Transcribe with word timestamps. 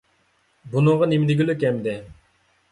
بۇنىڭغا 0.71 1.11
نېمە 1.13 1.29
دېگۈلۈك 1.33 1.69
ئەمدى! 1.71 1.97